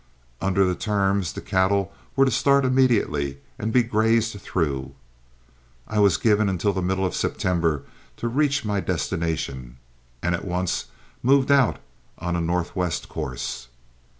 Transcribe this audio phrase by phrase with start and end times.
[0.41, 4.95] Under the terms, the cattle were to start immediately and be grazed through.
[5.87, 7.83] I was given until the middle of September
[8.17, 9.77] to reach my destination,
[10.23, 10.85] and at once
[11.21, 11.77] moved out
[12.17, 13.67] on a northwest course.